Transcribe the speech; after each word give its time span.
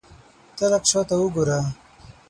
ته 0.57 0.65
لږ 0.71 0.83
شاته 0.91 1.15
وګوره! 1.19 1.59